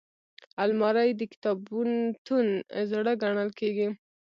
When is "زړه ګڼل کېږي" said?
2.91-3.87